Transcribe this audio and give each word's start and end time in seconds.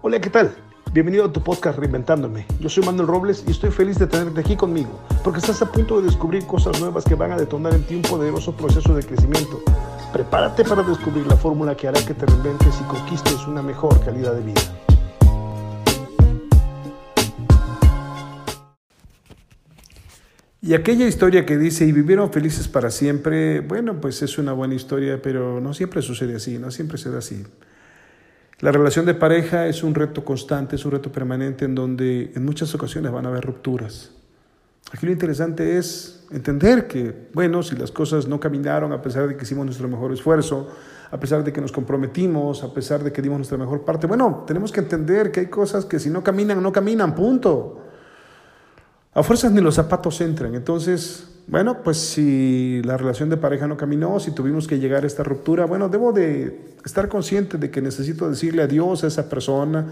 Hola, 0.00 0.20
¿qué 0.20 0.30
tal? 0.30 0.54
Bienvenido 0.92 1.24
a 1.24 1.32
tu 1.32 1.42
podcast 1.42 1.76
Reinventándome. 1.76 2.46
Yo 2.60 2.68
soy 2.68 2.84
Manuel 2.84 3.08
Robles 3.08 3.42
y 3.48 3.50
estoy 3.50 3.72
feliz 3.72 3.98
de 3.98 4.06
tenerte 4.06 4.38
aquí 4.38 4.54
conmigo, 4.54 5.00
porque 5.24 5.40
estás 5.40 5.60
a 5.60 5.72
punto 5.72 5.98
de 5.98 6.06
descubrir 6.06 6.46
cosas 6.46 6.78
nuevas 6.78 7.04
que 7.04 7.16
van 7.16 7.32
a 7.32 7.36
detonar 7.36 7.74
en 7.74 7.82
ti 7.82 7.96
un 7.96 8.02
poderoso 8.02 8.56
proceso 8.56 8.94
de 8.94 9.02
crecimiento. 9.02 9.60
Prepárate 10.12 10.62
para 10.62 10.84
descubrir 10.84 11.26
la 11.26 11.36
fórmula 11.36 11.76
que 11.76 11.88
hará 11.88 12.00
que 12.06 12.14
te 12.14 12.26
reinventes 12.26 12.80
y 12.80 12.84
conquistes 12.84 13.44
una 13.48 13.60
mejor 13.60 14.00
calidad 14.04 14.34
de 14.34 14.42
vida. 14.42 14.60
Y 20.62 20.74
aquella 20.74 21.08
historia 21.08 21.44
que 21.44 21.58
dice, 21.58 21.86
y 21.86 21.90
vivieron 21.90 22.30
felices 22.32 22.68
para 22.68 22.90
siempre, 22.90 23.60
bueno, 23.60 24.00
pues 24.00 24.22
es 24.22 24.38
una 24.38 24.52
buena 24.52 24.76
historia, 24.76 25.20
pero 25.20 25.60
no 25.60 25.74
siempre 25.74 26.02
sucede 26.02 26.36
así, 26.36 26.58
no 26.58 26.70
siempre 26.70 26.98
se 26.98 27.10
da 27.10 27.18
así. 27.18 27.44
La 28.60 28.72
relación 28.72 29.06
de 29.06 29.14
pareja 29.14 29.68
es 29.68 29.84
un 29.84 29.94
reto 29.94 30.24
constante, 30.24 30.74
es 30.74 30.84
un 30.84 30.90
reto 30.90 31.12
permanente 31.12 31.64
en 31.64 31.76
donde 31.76 32.32
en 32.34 32.44
muchas 32.44 32.74
ocasiones 32.74 33.12
van 33.12 33.24
a 33.24 33.28
haber 33.28 33.44
rupturas. 33.44 34.10
Aquí 34.92 35.06
lo 35.06 35.12
interesante 35.12 35.78
es 35.78 36.26
entender 36.32 36.88
que, 36.88 37.28
bueno, 37.34 37.62
si 37.62 37.76
las 37.76 37.92
cosas 37.92 38.26
no 38.26 38.40
caminaron 38.40 38.92
a 38.92 39.00
pesar 39.00 39.28
de 39.28 39.36
que 39.36 39.44
hicimos 39.44 39.64
nuestro 39.64 39.86
mejor 39.86 40.12
esfuerzo, 40.12 40.68
a 41.10 41.20
pesar 41.20 41.44
de 41.44 41.52
que 41.52 41.60
nos 41.60 41.70
comprometimos, 41.70 42.64
a 42.64 42.74
pesar 42.74 43.04
de 43.04 43.12
que 43.12 43.22
dimos 43.22 43.38
nuestra 43.38 43.58
mejor 43.58 43.84
parte, 43.84 44.08
bueno, 44.08 44.42
tenemos 44.44 44.72
que 44.72 44.80
entender 44.80 45.30
que 45.30 45.40
hay 45.40 45.46
cosas 45.46 45.84
que 45.84 46.00
si 46.00 46.10
no 46.10 46.24
caminan, 46.24 46.60
no 46.60 46.72
caminan, 46.72 47.14
punto. 47.14 47.80
A 49.14 49.22
fuerzas 49.22 49.52
ni 49.52 49.60
los 49.60 49.76
zapatos 49.76 50.20
entran. 50.20 50.56
Entonces, 50.56 51.37
bueno, 51.48 51.82
pues 51.82 51.96
si 51.96 52.82
la 52.84 52.98
relación 52.98 53.30
de 53.30 53.38
pareja 53.38 53.66
no 53.66 53.76
caminó, 53.76 54.20
si 54.20 54.32
tuvimos 54.32 54.68
que 54.68 54.78
llegar 54.78 55.04
a 55.04 55.06
esta 55.06 55.22
ruptura, 55.22 55.64
bueno, 55.64 55.88
debo 55.88 56.12
de 56.12 56.76
estar 56.84 57.08
consciente 57.08 57.56
de 57.56 57.70
que 57.70 57.80
necesito 57.80 58.28
decirle 58.28 58.62
adiós 58.62 59.02
a 59.02 59.06
esa 59.06 59.30
persona 59.30 59.86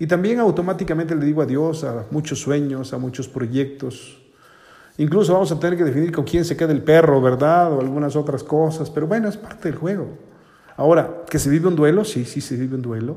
y 0.00 0.08
también 0.08 0.40
automáticamente 0.40 1.14
le 1.14 1.24
digo 1.24 1.42
adiós 1.42 1.84
a 1.84 2.06
muchos 2.10 2.40
sueños, 2.40 2.92
a 2.92 2.98
muchos 2.98 3.28
proyectos. 3.28 4.20
Incluso 4.98 5.32
vamos 5.32 5.52
a 5.52 5.60
tener 5.60 5.78
que 5.78 5.84
definir 5.84 6.10
con 6.10 6.24
quién 6.24 6.44
se 6.44 6.56
queda 6.56 6.72
el 6.72 6.82
perro, 6.82 7.22
¿verdad? 7.22 7.72
O 7.72 7.80
algunas 7.80 8.16
otras 8.16 8.42
cosas, 8.42 8.90
pero 8.90 9.06
bueno, 9.06 9.28
es 9.28 9.36
parte 9.36 9.70
del 9.70 9.78
juego. 9.78 10.08
Ahora, 10.76 11.22
¿que 11.30 11.38
se 11.38 11.48
vive 11.48 11.68
un 11.68 11.76
duelo? 11.76 12.04
Sí, 12.04 12.24
sí 12.24 12.40
se 12.40 12.56
vive 12.56 12.74
un 12.74 12.82
duelo, 12.82 13.16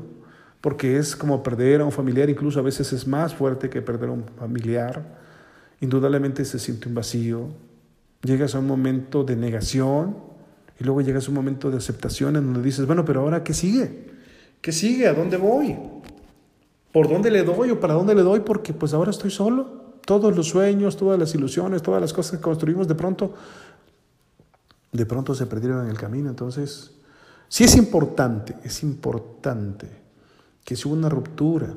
porque 0.60 0.96
es 0.96 1.16
como 1.16 1.42
perder 1.42 1.80
a 1.80 1.84
un 1.84 1.92
familiar, 1.92 2.30
incluso 2.30 2.60
a 2.60 2.62
veces 2.62 2.92
es 2.92 3.06
más 3.06 3.34
fuerte 3.34 3.68
que 3.68 3.82
perder 3.82 4.10
a 4.10 4.12
un 4.12 4.24
familiar 4.38 5.20
indudablemente 5.80 6.44
se 6.44 6.58
siente 6.58 6.88
un 6.88 6.94
vacío, 6.94 7.48
llegas 8.22 8.54
a 8.54 8.58
un 8.58 8.66
momento 8.66 9.24
de 9.24 9.36
negación 9.36 10.16
y 10.78 10.84
luego 10.84 11.00
llegas 11.00 11.26
a 11.26 11.28
un 11.28 11.34
momento 11.34 11.70
de 11.70 11.78
aceptación 11.78 12.36
en 12.36 12.44
donde 12.46 12.62
dices, 12.62 12.86
bueno, 12.86 13.04
pero 13.04 13.20
ahora 13.20 13.44
¿qué 13.44 13.54
sigue? 13.54 14.10
¿Qué 14.60 14.72
sigue? 14.72 15.08
¿A 15.08 15.14
dónde 15.14 15.36
voy? 15.36 15.76
¿Por 16.92 17.08
dónde 17.08 17.30
le 17.30 17.44
doy 17.44 17.70
o 17.70 17.80
para 17.80 17.94
dónde 17.94 18.14
le 18.14 18.22
doy? 18.22 18.40
Porque 18.40 18.72
pues 18.72 18.92
ahora 18.92 19.10
estoy 19.10 19.30
solo. 19.30 19.80
Todos 20.04 20.34
los 20.36 20.48
sueños, 20.48 20.96
todas 20.96 21.18
las 21.18 21.34
ilusiones, 21.34 21.82
todas 21.82 22.00
las 22.00 22.12
cosas 22.12 22.32
que 22.32 22.40
construimos 22.42 22.88
de 22.88 22.94
pronto, 22.94 23.34
de 24.90 25.06
pronto 25.06 25.34
se 25.34 25.46
perdieron 25.46 25.84
en 25.84 25.90
el 25.90 25.98
camino. 25.98 26.30
Entonces, 26.30 26.92
sí 27.48 27.64
es 27.64 27.76
importante, 27.76 28.56
es 28.64 28.82
importante 28.82 29.88
que 30.64 30.76
si 30.76 30.88
hubo 30.88 30.96
una 30.96 31.08
ruptura, 31.08 31.74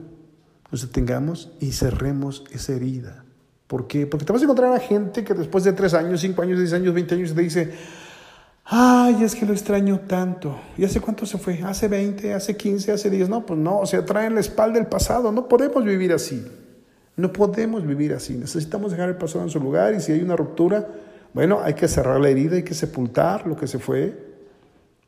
nos 0.72 0.82
detengamos 0.82 1.52
y 1.60 1.72
cerremos 1.74 2.44
esa 2.52 2.74
herida. 2.74 3.24
¿Por 3.74 3.88
qué? 3.88 4.06
Porque 4.06 4.24
te 4.24 4.32
vas 4.32 4.40
a 4.40 4.46
encontrar 4.46 4.72
a 4.72 4.80
gente 4.80 5.24
que 5.24 5.34
después 5.34 5.64
de 5.64 5.74
tres 5.74 5.96
años, 5.96 6.22
cinco 6.22 6.44
años, 6.44 6.60
diez 6.60 6.74
años, 6.74 6.94
veinte 6.94 7.16
años 7.16 7.34
te 7.34 7.42
dice, 7.42 7.72
ay, 8.66 9.24
es 9.24 9.34
que 9.34 9.48
lo 9.48 9.52
extraño 9.52 10.02
tanto. 10.02 10.56
¿Y 10.78 10.86
hace 10.86 11.02
cuánto 11.02 11.26
se 11.26 11.40
fue? 11.40 11.60
¿Hace 11.64 11.88
20? 11.88 12.36
¿Hace 12.36 12.56
15? 12.56 12.92
¿Hace 12.92 13.10
10? 13.10 13.30
No, 13.30 13.44
pues 13.48 13.60
no, 13.60 13.80
o 13.80 13.88
sea, 13.88 14.06
traen 14.06 14.36
la 14.36 14.42
espalda 14.42 14.78
del 14.78 14.86
pasado. 14.86 15.32
No 15.32 15.48
podemos 15.48 15.84
vivir 15.84 16.14
así. 16.14 16.46
No 17.16 17.34
podemos 17.34 17.84
vivir 17.84 18.14
así. 18.14 18.36
Necesitamos 18.36 18.92
dejar 18.92 19.10
el 19.10 19.16
pasado 19.16 19.44
en 19.44 19.50
su 19.50 19.60
lugar 19.60 19.96
y 19.96 20.02
si 20.02 20.12
hay 20.12 20.22
una 20.22 20.36
ruptura, 20.36 20.88
bueno, 21.34 21.60
hay 21.64 21.74
que 21.74 21.88
cerrar 21.88 22.22
la 22.22 22.30
herida, 22.30 22.58
hay 22.58 22.64
que 22.64 22.76
sepultar 22.76 23.48
lo 23.48 23.58
que 23.58 23.66
se 23.66 23.80
fue 23.80 24.16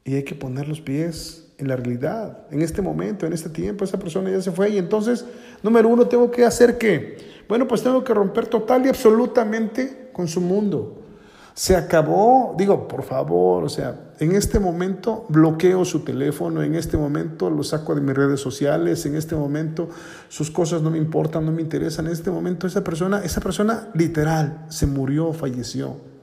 y 0.03 0.15
hay 0.15 0.23
que 0.23 0.33
poner 0.33 0.67
los 0.67 0.81
pies 0.81 1.44
en 1.57 1.67
la 1.67 1.75
realidad, 1.75 2.45
en 2.51 2.61
este 2.61 2.81
momento, 2.81 3.25
en 3.25 3.33
este 3.33 3.49
tiempo, 3.49 3.85
esa 3.85 3.99
persona 3.99 4.29
ya 4.29 4.41
se 4.41 4.51
fue 4.51 4.69
y 4.69 4.77
entonces, 4.77 5.25
número 5.63 5.87
uno, 5.89 6.07
tengo 6.07 6.29
que 6.29 6.43
hacer 6.43 6.77
que 6.77 7.35
bueno, 7.47 7.67
pues 7.67 7.83
tengo 7.83 8.03
que 8.03 8.13
romper 8.13 8.47
total 8.47 8.85
y 8.85 8.89
absolutamente 8.89 10.09
con 10.13 10.27
su 10.27 10.41
mundo. 10.41 11.01
Se 11.53 11.75
acabó, 11.75 12.53
digo, 12.57 12.87
por 12.87 13.03
favor, 13.03 13.63
o 13.63 13.69
sea, 13.69 14.11
en 14.19 14.33
este 14.35 14.59
momento 14.59 15.25
bloqueo 15.29 15.85
su 15.85 16.01
teléfono, 16.01 16.61
en 16.63 16.75
este 16.75 16.97
momento 16.97 17.49
lo 17.49 17.63
saco 17.63 17.95
de 17.95 18.01
mis 18.01 18.13
redes 18.13 18.41
sociales, 18.41 19.05
en 19.05 19.15
este 19.15 19.35
momento 19.35 19.87
sus 20.27 20.51
cosas 20.51 20.81
no 20.81 20.89
me 20.89 20.97
importan, 20.97 21.45
no 21.45 21.53
me 21.53 21.61
interesan, 21.61 22.07
en 22.07 22.13
este 22.13 22.29
momento 22.29 22.67
esa 22.67 22.83
persona, 22.83 23.23
esa 23.23 23.39
persona 23.39 23.89
literal 23.93 24.65
se 24.69 24.85
murió, 24.85 25.31
falleció. 25.31 26.14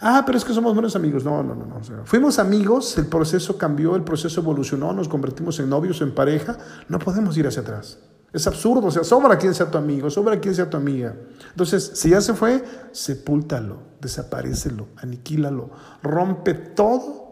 Ah, 0.00 0.22
pero 0.24 0.38
es 0.38 0.44
que 0.44 0.52
somos 0.52 0.72
buenos 0.74 0.94
amigos. 0.96 1.24
No, 1.24 1.42
no, 1.42 1.54
no, 1.54 1.66
no. 1.66 1.80
fuimos 2.04 2.38
amigos, 2.38 2.96
el 2.98 3.06
proceso 3.06 3.58
cambió, 3.58 3.96
el 3.96 4.04
proceso 4.04 4.40
evolucionó, 4.40 4.92
nos 4.92 5.08
convertimos 5.08 5.58
en 5.60 5.68
novios, 5.68 6.00
en 6.00 6.14
pareja. 6.14 6.58
No 6.88 6.98
podemos 6.98 7.36
ir 7.36 7.46
hacia 7.46 7.62
atrás. 7.62 7.98
Es 8.32 8.46
absurdo, 8.46 8.86
o 8.86 8.90
sea, 8.90 9.02
sobra 9.02 9.36
quien 9.38 9.54
sea 9.54 9.70
tu 9.70 9.76
amigo, 9.76 10.08
sobra 10.08 10.38
quien 10.38 10.54
sea 10.54 10.70
tu 10.70 10.76
amiga. 10.76 11.16
Entonces, 11.50 11.92
si 11.94 12.10
ya 12.10 12.20
se 12.20 12.34
fue, 12.34 12.62
sepúltalo, 12.92 13.78
desaparecelo, 14.00 14.86
aniquílalo, 14.96 15.70
rompe 16.02 16.54
todo. 16.54 17.30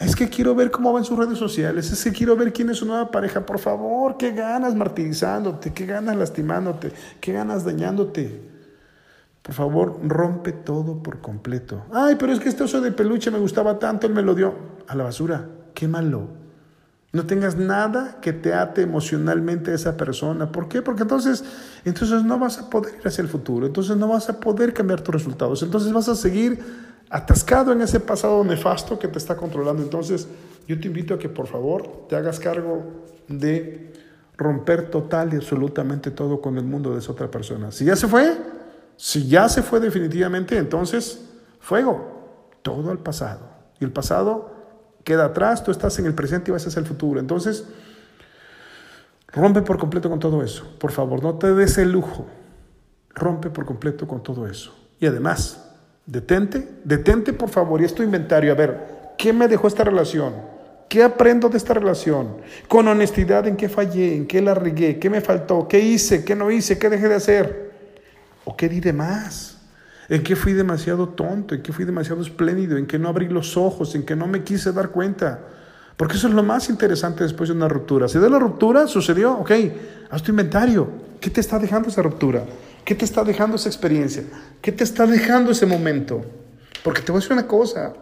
Es 0.00 0.16
que 0.16 0.30
quiero 0.30 0.54
ver 0.54 0.70
cómo 0.70 0.92
va 0.92 0.98
en 0.98 1.04
sus 1.04 1.18
redes 1.18 1.38
sociales, 1.38 1.92
es 1.92 2.02
que 2.02 2.12
quiero 2.12 2.34
ver 2.34 2.52
quién 2.52 2.70
es 2.70 2.78
su 2.78 2.86
nueva 2.86 3.10
pareja. 3.10 3.44
Por 3.44 3.58
favor, 3.58 4.16
qué 4.16 4.32
ganas 4.32 4.74
martirizándote, 4.74 5.72
qué 5.72 5.84
ganas 5.84 6.16
lastimándote, 6.16 6.92
qué 7.20 7.32
ganas 7.32 7.64
dañándote. 7.64 8.51
Por 9.42 9.54
favor, 9.54 9.98
rompe 10.04 10.52
todo 10.52 11.02
por 11.02 11.20
completo. 11.20 11.82
Ay, 11.92 12.16
pero 12.18 12.32
es 12.32 12.38
que 12.38 12.48
este 12.48 12.62
oso 12.62 12.80
de 12.80 12.92
peluche 12.92 13.30
me 13.30 13.38
gustaba 13.38 13.78
tanto, 13.78 14.06
él 14.06 14.14
me 14.14 14.22
lo 14.22 14.34
dio 14.34 14.54
a 14.86 14.94
la 14.94 15.04
basura. 15.04 15.48
Quémalo. 15.74 16.42
No 17.12 17.26
tengas 17.26 17.56
nada 17.56 18.20
que 18.22 18.32
te 18.32 18.54
ate 18.54 18.82
emocionalmente 18.82 19.72
a 19.72 19.74
esa 19.74 19.96
persona. 19.98 20.50
¿Por 20.50 20.68
qué? 20.68 20.80
Porque 20.80 21.02
entonces, 21.02 21.44
entonces 21.84 22.24
no 22.24 22.38
vas 22.38 22.58
a 22.58 22.70
poder 22.70 22.94
ir 23.00 23.06
hacia 23.06 23.20
el 23.20 23.28
futuro. 23.28 23.66
Entonces 23.66 23.96
no 23.96 24.08
vas 24.08 24.30
a 24.30 24.40
poder 24.40 24.72
cambiar 24.72 25.02
tus 25.02 25.14
resultados. 25.14 25.62
Entonces 25.62 25.92
vas 25.92 26.08
a 26.08 26.14
seguir 26.14 26.58
atascado 27.10 27.72
en 27.72 27.82
ese 27.82 28.00
pasado 28.00 28.42
nefasto 28.44 28.98
que 28.98 29.08
te 29.08 29.18
está 29.18 29.36
controlando. 29.36 29.82
Entonces 29.82 30.26
yo 30.66 30.80
te 30.80 30.86
invito 30.86 31.14
a 31.14 31.18
que 31.18 31.28
por 31.28 31.48
favor 31.48 32.06
te 32.08 32.16
hagas 32.16 32.40
cargo 32.40 32.82
de 33.28 33.92
romper 34.38 34.88
total 34.88 35.34
y 35.34 35.36
absolutamente 35.36 36.12
todo 36.12 36.40
con 36.40 36.56
el 36.56 36.64
mundo 36.64 36.92
de 36.92 37.00
esa 37.00 37.12
otra 37.12 37.30
persona. 37.30 37.70
Si 37.72 37.84
ya 37.84 37.94
se 37.94 38.08
fue, 38.08 38.34
si 38.96 39.28
ya 39.28 39.48
se 39.48 39.62
fue 39.62 39.80
definitivamente, 39.80 40.56
entonces 40.56 41.24
fuego, 41.60 42.50
todo 42.62 42.90
al 42.90 42.98
pasado. 42.98 43.40
Y 43.80 43.84
el 43.84 43.92
pasado 43.92 44.50
queda 45.04 45.26
atrás, 45.26 45.64
tú 45.64 45.70
estás 45.70 45.98
en 45.98 46.06
el 46.06 46.14
presente 46.14 46.50
y 46.50 46.52
vas 46.52 46.66
hacia 46.66 46.80
el 46.80 46.86
futuro. 46.86 47.18
Entonces, 47.18 47.64
rompe 49.28 49.62
por 49.62 49.78
completo 49.78 50.08
con 50.08 50.18
todo 50.18 50.42
eso. 50.42 50.64
Por 50.78 50.92
favor, 50.92 51.22
no 51.22 51.34
te 51.34 51.52
des 51.52 51.78
el 51.78 51.90
lujo. 51.90 52.26
Rompe 53.14 53.50
por 53.50 53.64
completo 53.64 54.06
con 54.06 54.22
todo 54.22 54.46
eso. 54.46 54.74
Y 55.00 55.06
además, 55.06 55.68
detente, 56.06 56.68
detente 56.84 57.32
por 57.32 57.48
favor 57.48 57.80
y 57.80 57.84
es 57.84 57.94
tu 57.94 58.02
inventario. 58.02 58.52
A 58.52 58.54
ver, 58.54 59.14
¿qué 59.18 59.32
me 59.32 59.48
dejó 59.48 59.66
esta 59.66 59.84
relación? 59.84 60.32
¿Qué 60.88 61.02
aprendo 61.02 61.48
de 61.48 61.56
esta 61.56 61.74
relación? 61.74 62.36
Con 62.68 62.86
honestidad, 62.86 63.46
¿en 63.46 63.56
qué 63.56 63.68
fallé? 63.68 64.14
¿En 64.14 64.26
qué 64.26 64.42
la 64.42 64.54
regué? 64.54 64.98
¿Qué 64.98 65.08
me 65.08 65.20
faltó? 65.20 65.66
¿Qué 65.66 65.80
hice? 65.80 66.24
¿Qué 66.24 66.34
no 66.36 66.50
hice? 66.50 66.78
¿Qué 66.78 66.90
dejé 66.90 67.08
de 67.08 67.14
hacer? 67.14 67.71
¿O 68.44 68.56
qué 68.56 68.68
di 68.68 68.80
de 68.80 68.92
más? 68.92 69.58
en 70.08 70.22
que 70.22 70.36
fui 70.36 70.52
demasiado 70.52 71.08
tonto, 71.08 71.54
en 71.54 71.62
que 71.62 71.72
fui 71.72 71.86
demasiado 71.86 72.20
espléndido, 72.20 72.76
en 72.76 72.86
que 72.86 72.98
no 72.98 73.08
abrí 73.08 73.28
los 73.28 73.56
ojos, 73.56 73.94
en 73.94 74.04
que 74.04 74.14
no 74.14 74.26
me 74.26 74.42
quise 74.42 74.70
dar 74.72 74.90
cuenta. 74.90 75.40
Porque 75.96 76.16
eso 76.16 76.28
es 76.28 76.34
lo 76.34 76.42
más 76.42 76.68
interesante 76.68 77.24
después 77.24 77.48
de 77.48 77.54
una 77.54 77.66
ruptura. 77.66 78.08
Si 78.08 78.18
de 78.18 78.28
la 78.28 78.38
ruptura 78.38 78.86
sucedió, 78.88 79.32
ok, 79.38 79.50
haz 80.10 80.22
tu 80.22 80.30
inventario. 80.30 80.86
¿Qué 81.20 81.30
te 81.30 81.40
está 81.40 81.58
dejando 81.58 81.88
esa 81.88 82.02
ruptura? 82.02 82.44
¿Qué 82.84 82.94
te 82.94 83.06
está 83.06 83.24
dejando 83.24 83.56
esa 83.56 83.68
experiencia? 83.70 84.24
¿Qué 84.60 84.72
te 84.72 84.84
está 84.84 85.06
dejando 85.06 85.52
ese 85.52 85.64
momento? 85.64 86.22
Porque 86.82 87.00
te 87.00 87.12
voy 87.12 87.20
a 87.20 87.22
decir 87.22 87.32
una 87.32 87.46
cosa. 87.46 87.94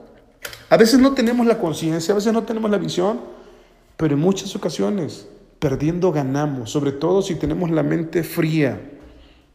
A 0.71 0.77
veces 0.77 0.99
no 0.99 1.13
tenemos 1.13 1.47
la 1.47 1.59
conciencia, 1.59 2.13
a 2.13 2.17
veces 2.17 2.33
no 2.33 2.45
tenemos 2.45 2.71
la 2.71 2.79
visión, 2.79 3.21
pero 3.97 4.15
en 4.15 4.21
muchas 4.21 4.57
ocasiones 4.57 5.29
perdiendo 5.59 6.11
ganamos, 6.11 6.71
sobre 6.71 6.91
todo 6.91 7.23
si 7.23 7.35
tenemos 7.35 7.71
la 7.71 7.83
mente 7.83 8.23
fría. 8.23 8.81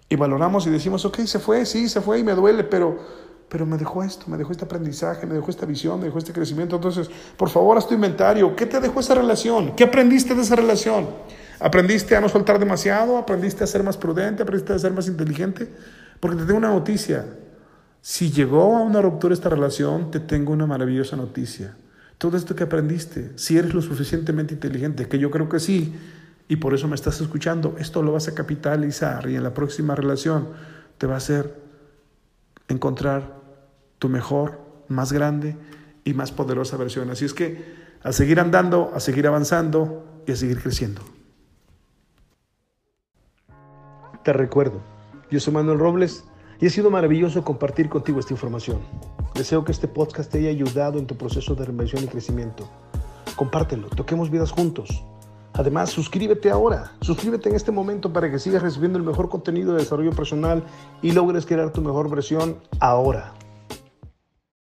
Y 0.10 0.16
valoramos 0.16 0.68
y 0.68 0.70
decimos, 0.70 1.04
ok, 1.06 1.22
se 1.22 1.40
fue, 1.40 1.66
sí, 1.66 1.90
se 1.90 2.02
fue 2.02 2.20
y 2.20 2.24
me 2.24 2.34
duele, 2.34 2.64
pero, 2.64 3.00
pero 3.50 3.66
me 3.66 3.78
dejó 3.78 4.04
esto, 4.04 4.26
me 4.28 4.38
dejó 4.38 4.52
este 4.52 4.66
aprendizaje, 4.66 5.26
me 5.26 5.34
dejó 5.34 5.50
esta 5.50 5.66
visión, 5.66 6.00
me 6.00 6.06
dejó 6.06 6.20
este 6.20 6.32
crecimiento. 6.32 6.76
Entonces, 6.76 7.10
por 7.38 7.50
favor, 7.50 7.78
haz 7.78 7.88
tu 7.88 7.96
inventario. 7.96 8.56
¿Qué 8.56 8.66
te 8.66 8.80
dejó 8.80 9.00
esa 9.00 9.16
relación? 9.16 9.76
¿Qué 9.76 9.84
aprendiste 9.84 10.36
de 10.36 10.44
esa 10.44 10.56
relación? 10.56 11.08
¿Aprendiste 11.60 12.16
a 12.16 12.22
no 12.22 12.30
soltar 12.30 12.60
demasiado? 12.60 13.18
¿Aprendiste 13.18 13.64
a 13.64 13.68
ser 13.68 13.82
más 13.82 13.98
prudente? 13.98 14.44
¿Aprendiste 14.44 14.74
a 14.74 14.80
ser 14.80 14.92
más 14.92 15.08
inteligente? 15.08 15.70
Porque 16.20 16.38
te 16.38 16.46
tengo 16.46 16.60
una 16.60 16.70
noticia. 16.70 17.26
Si 18.02 18.30
llegó 18.30 18.76
a 18.76 18.82
una 18.82 19.02
ruptura 19.02 19.34
esta 19.34 19.50
relación, 19.50 20.12
te 20.12 20.20
tengo 20.20 20.54
una 20.54 20.68
maravillosa 20.68 21.16
noticia. 21.16 21.76
Todo 22.20 22.38
esto 22.38 22.56
que 22.56 22.64
aprendiste, 22.64 23.32
si 23.36 23.58
eres 23.58 23.74
lo 23.74 23.82
suficientemente 23.82 24.54
inteligente, 24.54 25.08
que 25.08 25.18
yo 25.18 25.32
creo 25.32 25.50
que 25.50 25.60
sí, 25.60 25.96
y 26.48 26.58
por 26.58 26.74
eso 26.74 26.88
me 26.88 26.96
estás 26.96 27.22
escuchando. 27.22 27.76
Esto 27.80 28.04
lo 28.04 28.12
vas 28.12 28.28
a 28.28 28.36
capitalizar 28.36 29.30
y 29.30 29.36
en 29.36 29.44
la 29.44 29.54
próxima 29.54 29.96
relación 29.96 30.50
te 30.98 31.08
va 31.08 31.16
a 31.16 31.18
hacer 31.18 31.60
encontrar 32.68 33.40
tu 34.00 34.10
mejor, 34.10 34.60
más 34.88 35.12
grande 35.12 35.56
y 36.04 36.14
más 36.14 36.32
poderosa 36.32 36.78
versión. 36.78 37.10
Así 37.10 37.26
es 37.26 37.34
que 37.34 37.76
a 38.04 38.12
seguir 38.12 38.40
andando, 38.40 38.92
a 38.94 39.00
seguir 39.00 39.28
avanzando 39.28 40.22
y 40.28 40.32
a 40.32 40.36
seguir 40.36 40.62
creciendo. 40.62 41.02
Te 44.24 44.34
recuerdo, 44.34 44.82
yo 45.32 45.40
soy 45.40 45.54
Manuel 45.54 45.80
Robles 45.80 46.24
y 46.60 46.68
ha 46.68 46.70
sido 46.70 46.90
maravilloso 46.90 47.44
compartir 47.44 47.90
contigo 47.90 48.20
esta 48.20 48.34
información. 48.34 48.80
Deseo 49.36 49.66
que 49.66 49.72
este 49.72 49.88
podcast 49.88 50.32
te 50.32 50.40
haya 50.40 50.50
ayudado 50.50 50.98
en 50.98 51.08
tu 51.08 51.18
proceso 51.18 51.56
de 51.56 51.66
reinvención 51.66 52.04
y 52.04 52.08
crecimiento. 52.08 52.70
Compártelo, 53.36 53.90
toquemos 53.90 54.32
vidas 54.32 54.52
juntos. 54.52 55.04
Además, 55.58 55.90
suscríbete 55.90 56.52
ahora, 56.52 56.92
suscríbete 57.00 57.50
en 57.50 57.56
este 57.56 57.72
momento 57.72 58.12
para 58.12 58.30
que 58.30 58.40
sigas 58.40 58.62
recibiendo 58.62 58.98
el 58.98 59.06
mejor 59.06 59.30
contenido 59.30 59.74
de 59.74 59.80
desarrollo 59.80 60.12
personal 60.12 60.64
y 61.02 61.14
logres 61.14 61.46
crear 61.46 61.72
tu 61.72 61.82
mejor 61.82 62.10
versión 62.10 62.58
ahora. 62.82 63.34